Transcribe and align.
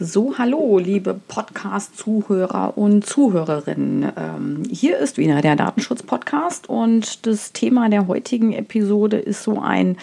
So, 0.00 0.38
hallo, 0.38 0.78
liebe 0.78 1.18
Podcast-Zuhörer 1.26 2.78
und 2.78 3.04
Zuhörerinnen. 3.04 4.12
Ähm, 4.16 4.62
hier 4.70 4.96
ist 4.96 5.18
wieder 5.18 5.40
der 5.42 5.56
Datenschutz-Podcast 5.56 6.68
und 6.68 7.26
das 7.26 7.52
Thema 7.52 7.88
der 7.88 8.06
heutigen 8.06 8.52
Episode 8.52 9.16
ist 9.16 9.42
so 9.42 9.58
ein, 9.58 9.96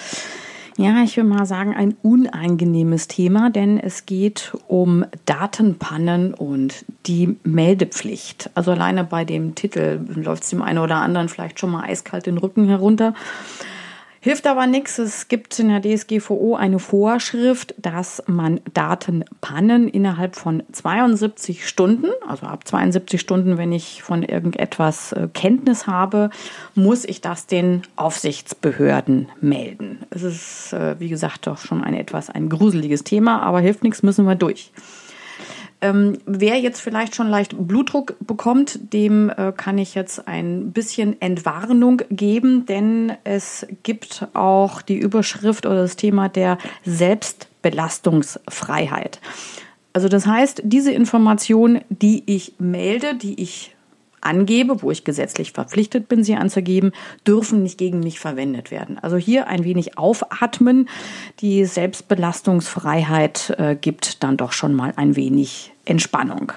ja, 0.76 1.02
ich 1.02 1.16
will 1.16 1.24
mal 1.24 1.46
sagen, 1.46 1.74
ein 1.74 1.96
unangenehmes 2.02 3.08
Thema, 3.08 3.50
denn 3.50 3.80
es 3.80 4.06
geht 4.06 4.52
um 4.68 5.06
Datenpannen 5.24 6.34
und 6.34 6.84
die 7.06 7.38
Meldepflicht. 7.46 8.50
Also 8.54 8.72
alleine 8.72 9.06
bei 9.06 9.24
dem 9.24 9.56
Titel 9.56 10.02
läuft 10.14 10.44
es 10.44 10.50
dem 10.50 10.62
einen 10.62 10.80
oder 10.80 10.98
anderen 10.98 11.30
vielleicht 11.30 11.58
schon 11.58 11.72
mal 11.72 11.86
eiskalt 11.86 12.26
den 12.26 12.38
Rücken 12.38 12.68
herunter. 12.68 13.14
Hilft 14.26 14.48
aber 14.48 14.66
nichts. 14.66 14.98
Es 14.98 15.28
gibt 15.28 15.60
in 15.60 15.70
der 15.70 15.84
DSGVO 15.84 16.56
eine 16.56 16.80
Vorschrift, 16.80 17.76
dass 17.78 18.24
man 18.26 18.60
Datenpannen 18.74 19.88
innerhalb 19.88 20.36
von 20.36 20.64
72 20.72 21.68
Stunden, 21.68 22.08
also 22.28 22.48
ab 22.48 22.68
72 22.68 23.22
Stunden, 23.22 23.60
wenn 23.60 23.72
ich 23.72 24.02
von 24.02 24.24
irgendetwas 24.24 25.12
äh, 25.12 25.28
Kenntnis 25.32 25.86
habe, 25.86 26.32
muss 26.74 27.06
ich 27.06 27.22
das 27.22 27.46
den 27.46 27.84
Aufsichtsbehörden 27.98 29.30
melden. 29.42 30.00
Es 30.10 30.24
ist, 30.24 30.74
äh, 30.74 31.00
wie 31.00 31.10
gesagt, 31.10 31.46
doch 31.46 31.60
schon 31.60 31.84
ein 31.84 31.94
etwas 31.94 32.32
ein 32.32 32.50
gruseliges 32.50 33.04
Thema, 33.04 33.44
aber 33.44 33.60
hilft 33.60 33.84
nichts, 33.84 34.02
müssen 34.02 34.26
wir 34.26 34.34
durch. 34.34 34.72
Ähm, 35.86 36.18
wer 36.26 36.58
jetzt 36.58 36.82
vielleicht 36.82 37.16
schon 37.16 37.30
leicht 37.30 37.56
Blutdruck 37.56 38.16
bekommt, 38.20 38.92
dem 38.92 39.30
äh, 39.30 39.54
kann 39.56 39.78
ich 39.78 39.94
jetzt 39.94 40.28
ein 40.28 40.72
bisschen 40.72 41.22
Entwarnung 41.22 42.02
geben, 42.10 42.66
denn 42.66 43.14
es 43.24 43.68
gibt 43.84 44.28
auch 44.34 44.82
die 44.82 44.98
Überschrift 44.98 45.68
oder 45.68 45.84
das 45.84 45.96
Thema 45.96 46.28
der 46.28 46.58
Selbstbelastungsfreiheit. 46.86 49.20
Also 49.94 50.10
das 50.10 50.26
heißt, 50.26 50.64
diese 50.64 50.92
Information, 50.92 51.82
die 51.90 52.24
ich 52.26 52.54
melde, 52.58 53.14
die 53.14 53.40
ich 53.40 53.76
angebe, 54.22 54.82
wo 54.82 54.90
ich 54.90 55.04
gesetzlich 55.04 55.52
verpflichtet 55.52 56.08
bin, 56.08 56.24
sie 56.24 56.36
anzugeben, 56.36 56.94
dürfen 57.28 57.62
nicht 57.62 57.78
gegen 57.78 58.00
mich 58.00 58.20
verwendet 58.20 58.72
werden. 58.72 58.98
Also 58.98 59.18
hier 59.18 59.48
ein 59.48 59.64
wenig 59.64 60.00
aufatmen. 60.00 60.90
Die 61.42 61.64
Selbstbelastungsfreiheit 61.66 63.54
äh, 63.60 63.76
gibt 63.80 64.24
dann 64.24 64.36
doch 64.36 64.52
schon 64.52 64.74
mal 64.74 64.94
ein 64.96 65.16
wenig 65.16 65.75
Entspannung. 65.86 66.52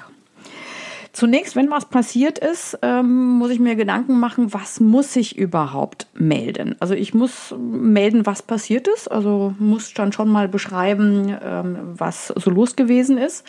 Zunächst, 1.18 1.56
wenn 1.56 1.68
was 1.68 1.86
passiert 1.86 2.38
ist, 2.38 2.78
ähm, 2.80 3.38
muss 3.38 3.50
ich 3.50 3.58
mir 3.58 3.74
Gedanken 3.74 4.20
machen, 4.20 4.52
was 4.54 4.78
muss 4.78 5.16
ich 5.16 5.36
überhaupt 5.36 6.06
melden? 6.14 6.76
Also 6.78 6.94
ich 6.94 7.12
muss 7.12 7.52
melden, 7.58 8.24
was 8.24 8.42
passiert 8.42 8.86
ist. 8.86 9.10
Also 9.10 9.52
muss 9.58 9.92
dann 9.94 10.12
schon 10.12 10.28
mal 10.28 10.46
beschreiben, 10.46 11.36
ähm, 11.42 11.78
was 11.94 12.28
so 12.28 12.50
los 12.50 12.76
gewesen 12.76 13.18
ist. 13.18 13.44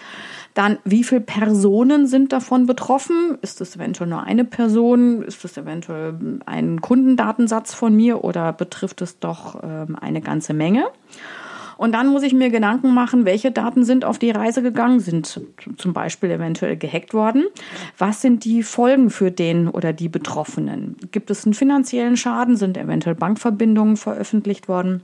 Dann, 0.55 0.79
wie 0.83 1.03
viele 1.03 1.21
Personen 1.21 2.07
sind 2.07 2.33
davon 2.33 2.65
betroffen? 2.65 3.37
Ist 3.43 3.61
es 3.61 3.75
eventuell 3.75 4.09
nur 4.09 4.23
eine 4.23 4.45
Person? 4.45 5.21
Ist 5.21 5.45
es 5.45 5.55
eventuell 5.55 6.39
ein 6.47 6.81
Kundendatensatz 6.81 7.75
von 7.75 7.95
mir 7.95 8.23
oder 8.23 8.51
betrifft 8.51 9.03
es 9.03 9.19
doch 9.19 9.61
ähm, 9.63 9.95
eine 9.95 10.21
ganze 10.21 10.55
Menge? 10.55 10.85
Und 11.79 11.93
dann 11.93 12.07
muss 12.07 12.23
ich 12.23 12.33
mir 12.33 12.49
Gedanken 12.49 12.93
machen, 12.93 13.23
welche 13.23 13.51
Daten 13.51 13.85
sind 13.85 14.03
auf 14.03 14.19
die 14.19 14.31
Reise 14.31 14.61
gegangen, 14.61 14.99
sind 14.99 15.39
zum 15.77 15.93
Beispiel 15.93 16.29
eventuell 16.29 16.75
gehackt 16.75 17.13
worden. 17.13 17.45
Was 17.97 18.21
sind 18.21 18.43
die 18.43 18.63
Folgen 18.63 19.09
für 19.09 19.31
den 19.31 19.69
oder 19.69 19.93
die 19.93 20.09
Betroffenen? 20.09 20.97
Gibt 21.11 21.31
es 21.31 21.45
einen 21.45 21.53
finanziellen 21.53 22.17
Schaden? 22.17 22.57
Sind 22.57 22.75
eventuell 22.75 23.15
Bankverbindungen 23.15 23.95
veröffentlicht 23.95 24.67
worden? 24.67 25.03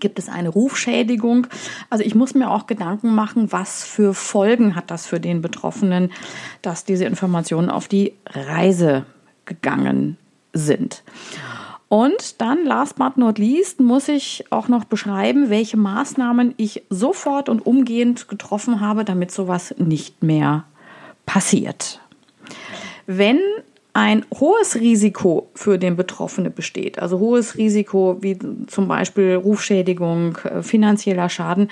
Gibt 0.00 0.18
es 0.18 0.30
eine 0.30 0.48
Rufschädigung? 0.48 1.46
Also 1.90 2.02
ich 2.04 2.14
muss 2.14 2.32
mir 2.32 2.50
auch 2.50 2.66
Gedanken 2.66 3.14
machen, 3.14 3.52
was 3.52 3.84
für 3.84 4.14
Folgen 4.14 4.76
hat 4.76 4.90
das 4.90 5.06
für 5.06 5.20
den 5.20 5.42
Betroffenen, 5.42 6.10
dass 6.62 6.86
diese 6.86 7.04
Informationen 7.04 7.68
auf 7.68 7.86
die 7.86 8.14
Reise 8.24 9.04
gegangen 9.44 10.16
sind. 10.54 11.02
Und 11.88 12.40
dann, 12.40 12.64
last 12.64 12.96
but 12.96 13.16
not 13.16 13.38
least, 13.38 13.80
muss 13.80 14.08
ich 14.08 14.44
auch 14.50 14.68
noch 14.68 14.84
beschreiben, 14.84 15.48
welche 15.48 15.78
Maßnahmen 15.78 16.54
ich 16.58 16.82
sofort 16.90 17.48
und 17.48 17.64
umgehend 17.64 18.28
getroffen 18.28 18.80
habe, 18.80 19.04
damit 19.04 19.30
sowas 19.30 19.74
nicht 19.78 20.22
mehr 20.22 20.64
passiert. 21.24 22.00
Wenn 23.06 23.40
ein 23.98 24.24
hohes 24.38 24.76
Risiko 24.76 25.48
für 25.54 25.76
den 25.76 25.96
Betroffenen 25.96 26.54
besteht, 26.54 27.00
also 27.00 27.18
hohes 27.18 27.56
Risiko 27.56 28.18
wie 28.20 28.38
zum 28.68 28.86
Beispiel 28.86 29.34
Rufschädigung, 29.34 30.36
äh, 30.44 30.62
finanzieller 30.62 31.28
Schaden, 31.28 31.68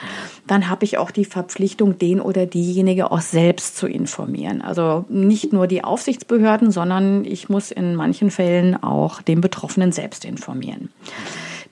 dann 0.48 0.68
habe 0.68 0.84
ich 0.84 0.98
auch 0.98 1.12
die 1.12 1.24
Verpflichtung, 1.24 1.98
den 1.98 2.20
oder 2.20 2.44
diejenige 2.44 3.12
auch 3.12 3.20
selbst 3.20 3.76
zu 3.76 3.86
informieren. 3.86 4.60
Also 4.60 5.04
nicht 5.08 5.52
nur 5.52 5.68
die 5.68 5.84
Aufsichtsbehörden, 5.84 6.72
sondern 6.72 7.24
ich 7.24 7.48
muss 7.48 7.70
in 7.70 7.94
manchen 7.94 8.32
Fällen 8.32 8.82
auch 8.82 9.22
den 9.22 9.40
Betroffenen 9.40 9.92
selbst 9.92 10.24
informieren. 10.24 10.88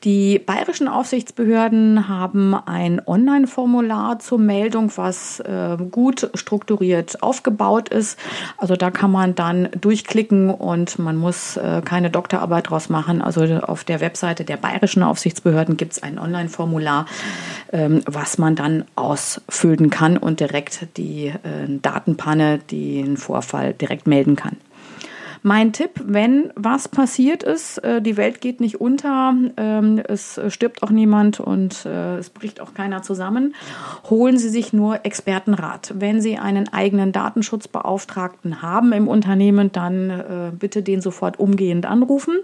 Die 0.05 0.39
bayerischen 0.39 0.87
Aufsichtsbehörden 0.87 2.09
haben 2.09 2.55
ein 2.55 3.01
Online-Formular 3.07 4.19
zur 4.19 4.39
Meldung, 4.39 4.93
was 4.97 5.41
äh, 5.41 5.79
gut 5.91 6.31
strukturiert 6.35 7.23
aufgebaut 7.23 7.89
ist. 7.89 8.19
Also 8.59 8.77
da 8.77 8.91
kann 8.91 9.11
man 9.11 9.35
dann 9.35 9.71
durchklicken 9.81 10.51
und 10.51 10.99
man 10.99 11.17
muss 11.17 11.57
äh, 11.57 11.81
keine 11.83 12.11
Doktorarbeit 12.11 12.69
draus 12.69 12.91
machen. 12.91 13.23
Also 13.23 13.45
auf 13.45 13.85
der 13.85 14.03
Webseite 14.03 14.45
der 14.45 14.59
bayerischen 14.59 15.03
Aufsichtsbehörden 15.03 15.79
gibt 15.79 15.93
es 15.93 16.03
ein 16.03 16.19
Online-Formular, 16.19 17.07
ähm, 17.73 18.03
was 18.05 18.37
man 18.37 18.57
dann 18.57 18.85
ausfüllen 18.97 19.89
kann 19.89 20.19
und 20.19 20.39
direkt 20.39 20.87
die 20.99 21.29
äh, 21.29 21.33
Datenpanne, 21.81 22.59
den 22.59 23.17
Vorfall 23.17 23.73
direkt 23.73 24.07
melden 24.07 24.37
kann. 24.37 24.59
Mein 25.47 25.75
Tipp, 25.75 25.91
wenn 26.03 26.55
was 26.57 26.89
passiert 26.89 27.43
ist, 27.43 27.77
äh, 27.85 28.01
die 28.01 28.17
Welt 28.17 28.41
geht 28.41 28.63
nicht 28.63 28.81
unter, 28.81 29.35
ähm, 29.59 30.01
es 30.09 30.41
stirbt 30.49 30.83
auch 30.83 30.89
niemand 30.89 31.39
und 31.39 31.85
äh, 31.85 32.17
es 32.17 32.31
bricht 32.31 32.63
auch 32.63 32.73
keiner 32.73 33.03
zusammen, 33.03 33.55
holen 34.09 34.39
Sie 34.39 34.49
sich 34.49 34.73
nur 34.73 35.05
Expertenrat. 35.05 35.93
Wenn 35.99 36.23
Sie 36.23 36.39
einen 36.39 36.73
eigenen 36.73 37.13
Datenschutzbeauftragten 37.13 38.63
haben 38.63 38.95
im 38.95 39.07
Unternehmen, 39.07 39.71
dann 39.71 40.09
äh, 40.09 40.51
bitte 40.59 40.83
den 40.83 41.03
sofort 41.03 41.39
umgehend 41.39 41.85
anrufen. 41.85 42.39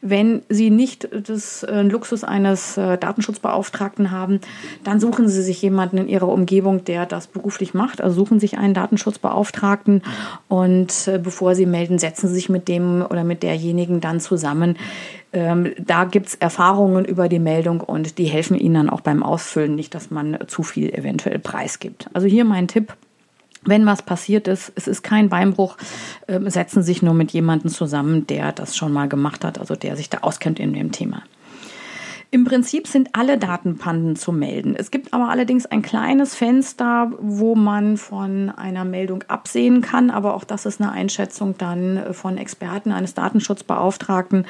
Wenn 0.00 0.42
Sie 0.48 0.70
nicht 0.70 1.08
das 1.28 1.64
Luxus 1.70 2.24
eines 2.24 2.74
Datenschutzbeauftragten 2.74 4.10
haben, 4.10 4.40
dann 4.82 4.98
suchen 4.98 5.28
Sie 5.28 5.42
sich 5.44 5.62
jemanden 5.62 5.96
in 5.96 6.08
Ihrer 6.08 6.26
Umgebung, 6.26 6.82
der 6.82 7.06
das 7.06 7.28
beruflich 7.28 7.72
macht. 7.72 8.00
Also 8.00 8.16
suchen 8.16 8.40
sich 8.40 8.58
einen 8.58 8.74
Datenschutzbeauftragten 8.74 10.02
und 10.48 11.08
bevor 11.22 11.54
Sie 11.54 11.66
melden, 11.66 12.00
setzen 12.00 12.26
Sie 12.26 12.31
sich 12.32 12.48
mit 12.48 12.68
dem 12.68 13.04
oder 13.08 13.24
mit 13.24 13.42
derjenigen 13.42 14.00
dann 14.00 14.20
zusammen. 14.20 14.76
Ähm, 15.32 15.72
da 15.78 16.04
gibt 16.04 16.28
es 16.28 16.34
Erfahrungen 16.34 17.04
über 17.04 17.28
die 17.28 17.38
Meldung 17.38 17.80
und 17.80 18.18
die 18.18 18.26
helfen 18.26 18.58
Ihnen 18.58 18.74
dann 18.74 18.90
auch 18.90 19.00
beim 19.00 19.22
Ausfüllen, 19.22 19.74
nicht, 19.74 19.94
dass 19.94 20.10
man 20.10 20.38
zu 20.46 20.62
viel 20.62 20.92
eventuell 20.92 21.38
preisgibt. 21.38 22.08
Also 22.12 22.26
hier 22.26 22.44
mein 22.44 22.68
Tipp. 22.68 22.94
Wenn 23.64 23.86
was 23.86 24.02
passiert 24.02 24.48
ist, 24.48 24.72
es 24.74 24.88
ist 24.88 25.04
kein 25.04 25.28
Beinbruch, 25.28 25.76
äh, 26.26 26.40
setzen 26.50 26.82
sich 26.82 27.00
nur 27.00 27.14
mit 27.14 27.30
jemandem 27.30 27.70
zusammen, 27.70 28.26
der 28.26 28.50
das 28.50 28.76
schon 28.76 28.92
mal 28.92 29.08
gemacht 29.08 29.44
hat, 29.44 29.58
also 29.60 29.76
der 29.76 29.96
sich 29.96 30.10
da 30.10 30.18
auskennt 30.18 30.58
in 30.58 30.72
dem 30.72 30.90
Thema. 30.90 31.22
Im 32.34 32.44
Prinzip 32.44 32.86
sind 32.86 33.10
alle 33.12 33.36
Datenpannen 33.36 34.16
zu 34.16 34.32
melden. 34.32 34.74
Es 34.74 34.90
gibt 34.90 35.12
aber 35.12 35.28
allerdings 35.28 35.66
ein 35.66 35.82
kleines 35.82 36.34
Fenster, 36.34 37.12
wo 37.20 37.54
man 37.54 37.98
von 37.98 38.48
einer 38.48 38.86
Meldung 38.86 39.22
absehen 39.28 39.82
kann. 39.82 40.08
Aber 40.08 40.32
auch 40.32 40.44
das 40.44 40.64
ist 40.64 40.80
eine 40.80 40.90
Einschätzung 40.90 41.58
dann 41.58 42.14
von 42.14 42.38
Experten 42.38 42.90
eines 42.90 43.12
Datenschutzbeauftragten. 43.12 44.46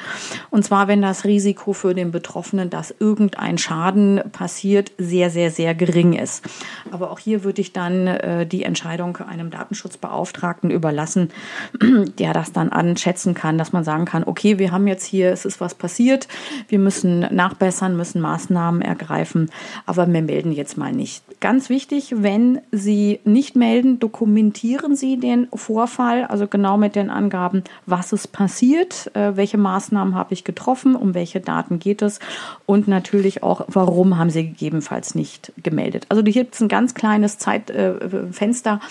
Und 0.49 0.63
zwar, 0.63 0.87
wenn 0.87 1.01
das 1.01 1.25
Risiko 1.25 1.73
für 1.73 1.93
den 1.93 2.11
Betroffenen, 2.11 2.69
dass 2.69 2.95
irgendein 2.99 3.57
Schaden 3.57 4.21
passiert, 4.31 4.93
sehr, 4.97 5.29
sehr, 5.29 5.51
sehr 5.51 5.75
gering 5.75 6.13
ist. 6.13 6.45
Aber 6.89 7.11
auch 7.11 7.19
hier 7.19 7.43
würde 7.43 7.59
ich 7.59 7.73
dann 7.73 8.07
äh, 8.07 8.47
die 8.47 8.63
Entscheidung 8.63 9.17
einem 9.17 9.49
Datenschutzbeauftragten 9.49 10.71
überlassen, 10.71 11.31
der 12.17 12.31
das 12.31 12.53
dann 12.53 12.69
anschätzen 12.69 13.33
kann, 13.33 13.57
dass 13.57 13.73
man 13.73 13.83
sagen 13.83 14.05
kann, 14.05 14.23
okay, 14.23 14.57
wir 14.57 14.71
haben 14.71 14.87
jetzt 14.87 15.03
hier, 15.03 15.33
es 15.33 15.43
ist 15.43 15.59
was 15.59 15.75
passiert, 15.75 16.29
wir 16.69 16.79
müssen 16.79 17.27
nachbessern 17.35 17.72
verbessern, 17.73 17.97
müssen 17.97 18.21
Maßnahmen 18.21 18.81
ergreifen, 18.81 19.49
aber 19.85 20.07
wir 20.07 20.21
melden 20.21 20.51
jetzt 20.51 20.77
mal 20.77 20.91
nicht. 20.91 21.23
Ganz 21.39 21.69
wichtig, 21.69 22.13
wenn 22.17 22.61
Sie 22.71 23.19
nicht 23.25 23.55
melden, 23.55 23.99
dokumentieren 23.99 24.95
Sie 24.95 25.17
den 25.17 25.47
Vorfall, 25.53 26.25
also 26.25 26.47
genau 26.47 26.77
mit 26.77 26.95
den 26.95 27.09
Angaben, 27.09 27.63
was 27.85 28.13
ist 28.13 28.31
passiert, 28.31 29.11
äh, 29.15 29.35
welche 29.35 29.57
Maßnahmen 29.57 30.15
habe 30.15 30.33
ich 30.33 30.43
getroffen, 30.43 30.95
um 30.95 31.13
welche 31.13 31.39
Daten 31.39 31.79
geht 31.79 32.01
es 32.01 32.19
und 32.65 32.87
natürlich 32.87 33.43
auch, 33.43 33.65
warum 33.67 34.17
haben 34.17 34.29
Sie 34.29 34.43
gegebenenfalls 34.45 35.15
nicht 35.15 35.51
gemeldet. 35.61 36.05
Also 36.09 36.23
hier 36.23 36.43
gibt 36.43 36.55
es 36.55 36.61
ein 36.61 36.67
ganz 36.67 36.93
kleines 36.93 37.37
Zeitfenster, 37.37 38.79
äh, 38.81 38.85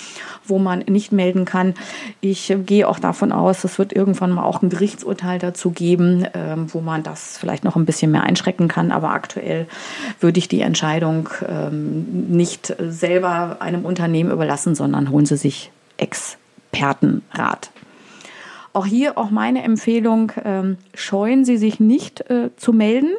wo 0.44 0.58
man 0.58 0.80
nicht 0.80 1.12
melden 1.12 1.44
kann. 1.44 1.74
Ich 2.20 2.54
gehe 2.66 2.88
auch 2.88 2.98
davon 2.98 3.32
aus, 3.32 3.64
es 3.64 3.78
wird 3.78 3.92
irgendwann 3.92 4.32
mal 4.32 4.44
auch 4.44 4.62
ein 4.62 4.70
Gerichtsurteil 4.70 5.38
dazu 5.38 5.70
geben, 5.70 6.24
äh, 6.24 6.56
wo 6.68 6.80
man 6.80 7.02
das 7.02 7.38
vielleicht 7.38 7.64
noch 7.64 7.76
ein 7.76 7.86
bisschen 7.86 8.10
mehr 8.10 8.24
einschrecken 8.24 8.68
kann. 8.72 8.90
Aber 8.90 9.10
aktuell 9.10 9.66
würde 10.20 10.38
ich 10.38 10.48
die 10.48 10.62
Entscheidung 10.62 11.28
ähm, 11.46 12.28
nicht 12.28 12.74
selber 12.78 13.58
einem 13.60 13.84
Unternehmen 13.84 14.30
überlassen, 14.30 14.74
sondern 14.74 15.10
holen 15.10 15.26
Sie 15.26 15.36
sich 15.36 15.70
Expertenrat. 15.98 17.70
Auch 18.74 18.86
hier 18.86 19.18
auch 19.18 19.30
meine 19.30 19.62
Empfehlung, 19.64 20.32
ähm, 20.42 20.78
scheuen 20.94 21.44
Sie 21.44 21.58
sich 21.58 21.78
nicht 21.78 22.22
äh, 22.30 22.48
zu 22.56 22.72
melden. 22.72 23.10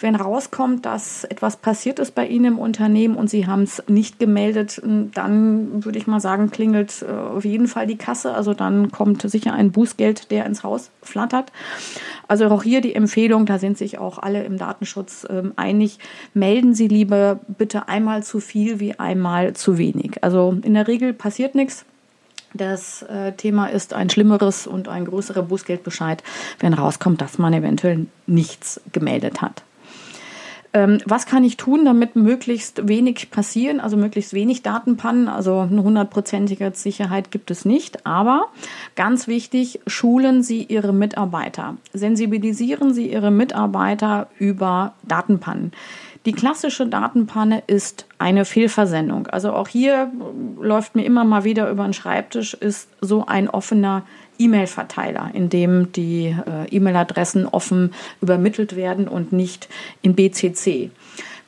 Wenn 0.00 0.16
rauskommt, 0.16 0.84
dass 0.84 1.22
etwas 1.22 1.56
passiert 1.56 2.00
ist 2.00 2.16
bei 2.16 2.26
Ihnen 2.26 2.44
im 2.46 2.58
Unternehmen 2.58 3.14
und 3.14 3.30
Sie 3.30 3.46
haben 3.46 3.62
es 3.62 3.82
nicht 3.86 4.18
gemeldet, 4.18 4.82
dann 5.14 5.84
würde 5.84 5.98
ich 5.98 6.08
mal 6.08 6.20
sagen, 6.20 6.50
klingelt 6.50 7.04
äh, 7.08 7.12
auf 7.12 7.44
jeden 7.44 7.68
Fall 7.68 7.86
die 7.86 7.96
Kasse. 7.96 8.34
Also 8.34 8.52
dann 8.52 8.90
kommt 8.90 9.22
sicher 9.22 9.52
ein 9.52 9.70
Bußgeld, 9.70 10.32
der 10.32 10.44
ins 10.44 10.64
Haus 10.64 10.90
flattert. 11.02 11.52
Also 12.28 12.46
auch 12.48 12.62
hier 12.62 12.80
die 12.80 12.94
Empfehlung, 12.94 13.46
da 13.46 13.58
sind 13.58 13.78
sich 13.78 13.98
auch 13.98 14.18
alle 14.18 14.42
im 14.44 14.58
Datenschutz 14.58 15.24
äh, 15.24 15.42
einig, 15.56 15.98
melden 16.34 16.74
Sie 16.74 16.88
lieber 16.88 17.40
bitte 17.46 17.88
einmal 17.88 18.22
zu 18.22 18.40
viel 18.40 18.80
wie 18.80 18.98
einmal 18.98 19.54
zu 19.54 19.78
wenig. 19.78 20.22
Also 20.24 20.56
in 20.62 20.74
der 20.74 20.88
Regel 20.88 21.12
passiert 21.12 21.54
nichts. 21.54 21.84
Das 22.54 23.02
äh, 23.02 23.32
Thema 23.32 23.66
ist 23.66 23.92
ein 23.92 24.08
schlimmeres 24.08 24.66
und 24.66 24.88
ein 24.88 25.04
größerer 25.04 25.42
Bußgeldbescheid, 25.42 26.22
wenn 26.60 26.74
rauskommt, 26.74 27.20
dass 27.20 27.38
man 27.38 27.52
eventuell 27.52 28.06
nichts 28.26 28.80
gemeldet 28.92 29.42
hat. 29.42 29.62
Ähm, 30.76 30.98
was 31.06 31.24
kann 31.24 31.42
ich 31.42 31.56
tun, 31.56 31.86
damit 31.86 32.16
möglichst 32.16 32.86
wenig 32.86 33.30
passieren, 33.30 33.80
also 33.80 33.96
möglichst 33.96 34.34
wenig 34.34 34.60
Datenpannen? 34.60 35.26
Also 35.26 35.60
eine 35.60 35.82
hundertprozentige 35.82 36.70
Sicherheit 36.74 37.30
gibt 37.30 37.50
es 37.50 37.64
nicht. 37.64 38.04
Aber 38.04 38.48
ganz 38.94 39.26
wichtig, 39.26 39.80
schulen 39.86 40.42
Sie 40.42 40.64
Ihre 40.64 40.92
Mitarbeiter. 40.92 41.78
Sensibilisieren 41.94 42.92
Sie 42.92 43.10
Ihre 43.10 43.30
Mitarbeiter 43.30 44.28
über 44.38 44.92
Datenpannen. 45.02 45.72
Die 46.26 46.32
klassische 46.32 46.86
Datenpanne 46.86 47.62
ist 47.66 48.04
eine 48.18 48.44
Fehlversendung. 48.44 49.28
Also 49.28 49.52
auch 49.52 49.68
hier 49.68 50.12
läuft 50.60 50.94
mir 50.94 51.04
immer 51.04 51.24
mal 51.24 51.44
wieder 51.44 51.70
über 51.70 51.84
den 51.84 51.94
Schreibtisch, 51.94 52.52
ist 52.52 52.90
so 53.00 53.24
ein 53.24 53.48
offener 53.48 54.02
E-Mail-Verteiler, 54.38 55.30
in 55.32 55.48
dem 55.48 55.92
die 55.92 56.26
äh, 56.26 56.68
E-Mail-Adressen 56.70 57.46
offen 57.46 57.94
übermittelt 58.20 58.76
werden 58.76 59.08
und 59.08 59.32
nicht 59.32 59.68
in 60.02 60.14
BCC. 60.14 60.90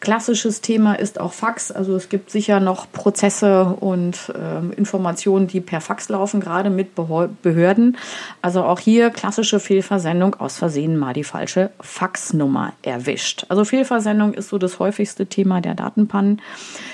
Klassisches 0.00 0.61
Thema 0.61 0.94
ist 0.94 1.19
auch 1.19 1.32
Fax. 1.32 1.73
Also 1.73 1.96
es 1.96 2.08
gibt 2.08 2.31
sicher 2.31 2.61
noch 2.61 2.90
Prozesse 2.93 3.64
und 3.64 4.32
äh, 4.32 4.75
Informationen, 4.76 5.49
die 5.49 5.61
per 5.61 5.81
Fax 5.81 6.08
laufen, 6.08 6.38
gerade 6.38 6.70
mit 6.70 6.94
Behörden. 6.94 7.96
Also 8.40 8.62
auch 8.62 8.79
hier 8.79 9.11
klassische 9.11 9.58
Fehlversendung 9.58 10.37
aus 10.37 10.56
Versehen 10.56 10.96
mal 10.96 11.14
die 11.14 11.25
falsche 11.25 11.70
Faxnummer 11.81 12.75
erwischt. 12.82 13.46
Also 13.49 13.64
Fehlversendung 13.64 14.35
ist 14.35 14.50
so 14.50 14.58
das 14.58 14.79
häufigste 14.79 15.26
Thema 15.26 15.61
der 15.61 15.75
Datenpannen. 15.75 16.40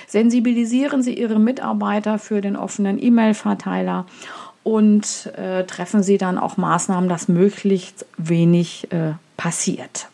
Sensibilisieren 0.06 1.02
Sie 1.02 1.12
Ihre 1.18 1.38
Mitarbeiter 1.38 2.18
für 2.18 2.40
den 2.40 2.56
offenen 2.56 3.02
E-Mail-Verteiler 3.02 4.06
und 4.64 5.30
äh, 5.36 5.64
treffen 5.64 6.02
Sie 6.02 6.18
dann 6.18 6.38
auch 6.38 6.56
Maßnahmen, 6.56 7.08
dass 7.08 7.28
möglichst 7.28 8.06
wenig 8.16 8.90
äh, 8.90 9.12
passiert. 9.36 10.08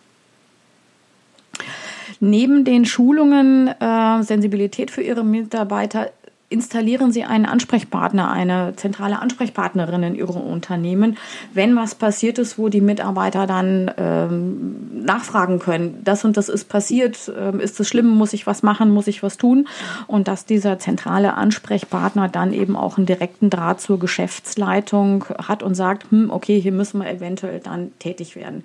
Neben 2.19 2.67
den 2.67 2.85
Schulungen 2.85 3.69
äh, 3.69 4.23
Sensibilität 4.23 4.91
für 4.91 5.03
Ihre 5.03 5.25
Mitarbeiter 5.25 6.11
installieren 6.51 7.13
Sie 7.13 7.23
einen 7.23 7.47
Ansprechpartner, 7.47 8.29
eine 8.31 8.75
zentrale 8.75 9.21
Ansprechpartnerin 9.21 10.03
in 10.03 10.15
Ihrem 10.17 10.37
Unternehmen, 10.37 11.17
wenn 11.55 11.77
was 11.77 11.95
passiert 11.95 12.39
ist, 12.39 12.59
wo 12.59 12.69
die 12.69 12.81
Mitarbeiter 12.81 13.47
dann 13.47 13.89
ähm, 13.97 15.05
nachfragen 15.05 15.61
können, 15.61 16.01
das 16.03 16.25
und 16.25 16.37
das 16.37 16.49
ist 16.49 16.69
passiert, 16.69 17.33
ähm, 17.39 17.61
ist 17.61 17.79
es 17.79 17.89
schlimm, 17.89 18.09
muss 18.09 18.33
ich 18.33 18.49
was 18.49 18.65
machen, 18.65 18.91
muss 18.91 19.07
ich 19.07 19.23
was 19.23 19.37
tun 19.37 19.69
und 20.09 20.27
dass 20.27 20.45
dieser 20.45 20.81
zentrale 20.81 21.35
Ansprechpartner 21.35 22.29
dann 22.29 22.53
eben 22.53 22.77
auch 22.77 22.97
einen 22.97 23.07
direkten 23.07 23.49
Draht 23.49 23.81
zur 23.81 24.01
Geschäftsleitung 24.01 25.27
hat 25.47 25.63
und 25.63 25.77
sagt, 25.77 26.11
hm, 26.11 26.31
okay, 26.31 26.61
hier 26.61 26.73
müssen 26.73 27.01
wir 27.01 27.09
eventuell 27.09 27.61
dann 27.61 27.93
tätig 28.01 28.35
werden. 28.35 28.65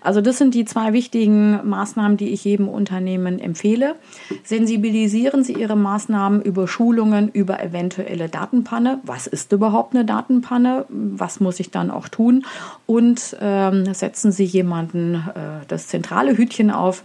Also 0.00 0.20
das 0.20 0.38
sind 0.38 0.54
die 0.54 0.64
zwei 0.66 0.92
wichtigen 0.92 1.68
Maßnahmen, 1.68 2.16
die 2.16 2.28
ich 2.28 2.44
jedem 2.44 2.68
Unternehmen 2.68 3.40
empfehle. 3.40 3.96
Sensibilisieren 4.44 5.42
Sie 5.42 5.54
Ihre 5.54 5.76
Maßnahmen 5.76 6.40
über 6.40 6.68
Schulungen, 6.68 7.23
Informationen 7.24 7.28
über 7.28 7.62
eventuelle 7.62 8.28
Datenpanne. 8.28 9.00
Was 9.04 9.26
ist 9.26 9.52
überhaupt 9.52 9.94
eine 9.94 10.04
Datenpanne? 10.04 10.86
Was 10.88 11.40
muss 11.40 11.60
ich 11.60 11.70
dann 11.70 11.90
auch 11.90 12.08
tun? 12.08 12.44
Und 12.86 13.36
ähm, 13.40 13.92
setzen 13.94 14.32
Sie 14.32 14.44
jemanden 14.44 15.14
äh, 15.14 15.64
das 15.68 15.88
zentrale 15.88 16.36
Hütchen 16.36 16.70
auf, 16.70 17.02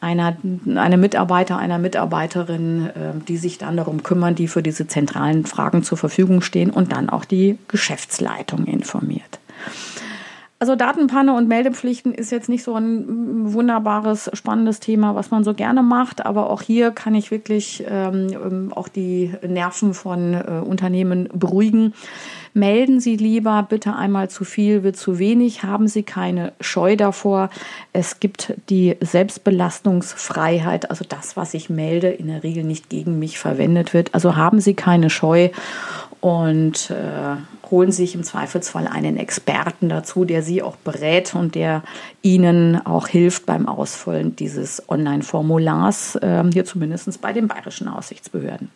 einer, 0.00 0.36
eine 0.76 0.98
Mitarbeiter, 0.98 1.56
einer 1.56 1.78
Mitarbeiterin, 1.78 2.86
äh, 2.86 3.24
die 3.26 3.38
sich 3.38 3.56
dann 3.58 3.76
darum 3.76 4.02
kümmern, 4.02 4.34
die 4.34 4.48
für 4.48 4.62
diese 4.62 4.86
zentralen 4.86 5.46
Fragen 5.46 5.82
zur 5.82 5.96
Verfügung 5.96 6.42
stehen 6.42 6.70
und 6.70 6.92
dann 6.92 7.08
auch 7.08 7.24
die 7.24 7.58
Geschäftsleitung 7.68 8.66
informiert. 8.66 9.38
Also 10.60 10.76
Datenpanne 10.76 11.34
und 11.34 11.48
Meldepflichten 11.48 12.14
ist 12.14 12.30
jetzt 12.30 12.48
nicht 12.48 12.62
so 12.62 12.74
ein 12.74 13.52
wunderbares, 13.52 14.30
spannendes 14.34 14.80
Thema, 14.80 15.14
was 15.14 15.30
man 15.30 15.44
so 15.44 15.52
gerne 15.52 15.82
macht, 15.82 16.24
aber 16.24 16.48
auch 16.48 16.62
hier 16.62 16.92
kann 16.92 17.14
ich 17.14 17.30
wirklich 17.30 17.84
ähm, 17.88 18.28
ähm, 18.32 18.72
auch 18.72 18.88
die 18.88 19.32
Nerven 19.46 19.94
von 19.94 20.34
äh, 20.34 20.62
Unternehmen 20.64 21.28
beruhigen. 21.34 21.92
Melden 22.56 23.00
Sie 23.00 23.16
lieber 23.16 23.66
bitte 23.68 23.96
einmal 23.96 24.30
zu 24.30 24.44
viel, 24.44 24.84
wird 24.84 24.96
zu 24.96 25.18
wenig, 25.18 25.64
haben 25.64 25.88
Sie 25.88 26.04
keine 26.04 26.52
Scheu 26.60 26.94
davor. 26.94 27.50
Es 27.92 28.20
gibt 28.20 28.54
die 28.70 28.96
Selbstbelastungsfreiheit, 29.00 30.88
also 30.88 31.04
das, 31.06 31.36
was 31.36 31.52
ich 31.54 31.68
melde, 31.68 32.10
in 32.10 32.28
der 32.28 32.44
Regel 32.44 32.62
nicht 32.62 32.88
gegen 32.88 33.18
mich 33.18 33.40
verwendet 33.40 33.92
wird. 33.92 34.14
Also 34.14 34.36
haben 34.36 34.60
Sie 34.60 34.74
keine 34.74 35.10
Scheu 35.10 35.48
und 36.24 36.88
äh, 36.88 37.36
holen 37.70 37.92
sich 37.92 38.14
im 38.14 38.22
Zweifelsfall 38.22 38.86
einen 38.86 39.18
Experten 39.18 39.90
dazu, 39.90 40.24
der 40.24 40.42
Sie 40.42 40.62
auch 40.62 40.76
berät 40.76 41.34
und 41.34 41.54
der 41.54 41.82
Ihnen 42.22 42.80
auch 42.86 43.08
hilft 43.08 43.44
beim 43.44 43.68
Ausfüllen 43.68 44.34
dieses 44.34 44.88
Online-Formulars, 44.88 46.16
äh, 46.16 46.44
hier 46.50 46.64
zumindest 46.64 47.20
bei 47.20 47.34
den 47.34 47.46
bayerischen 47.46 47.88
Aussichtsbehörden. 47.88 48.70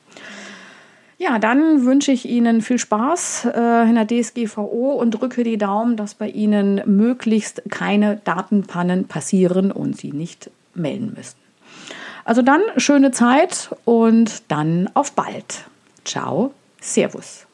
Ja, 1.17 1.39
dann 1.39 1.87
wünsche 1.87 2.13
ich 2.13 2.29
Ihnen 2.29 2.61
viel 2.61 2.79
Spaß 2.79 3.47
äh, 3.47 3.89
in 3.89 3.95
der 3.95 4.07
DSGVO 4.07 4.93
und 5.01 5.13
drücke 5.13 5.43
die 5.43 5.57
Daumen, 5.57 5.97
dass 5.97 6.13
bei 6.13 6.29
Ihnen 6.29 6.83
möglichst 6.85 7.63
keine 7.71 8.17
Datenpannen 8.25 9.09
passieren 9.09 9.73
und 9.73 9.97
Sie 9.97 10.13
nicht 10.13 10.51
melden 10.75 11.15
müssen. 11.17 11.39
Also 12.27 12.43
dann 12.43 12.61
schöne 12.77 13.11
Zeit 13.11 13.75
und 13.87 14.43
dann 14.49 14.91
auf 14.93 15.13
bald. 15.13 15.65
Ciao. 16.05 16.53
Servus. 16.81 17.48